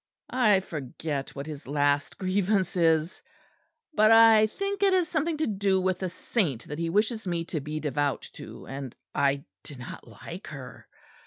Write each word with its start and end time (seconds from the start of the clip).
I 0.33 0.61
forget 0.61 1.35
what 1.35 1.45
his 1.45 1.67
last 1.67 2.17
grievance 2.17 2.75
is; 2.75 3.21
but 3.93 4.09
I 4.09 4.47
think 4.47 4.81
it 4.81 4.95
is 4.95 5.07
something 5.07 5.37
to 5.37 5.45
do 5.45 5.79
with 5.79 6.01
a 6.01 6.09
saint 6.09 6.65
that 6.69 6.79
he 6.79 6.89
wishes 6.89 7.27
me 7.27 7.45
to 7.45 7.59
be 7.59 7.79
devout 7.79 8.27
to; 8.33 8.65
and 8.65 8.95
I 9.13 9.43
do 9.63 9.75
not 9.75 10.07
like 10.07 10.47
her. 10.47 10.87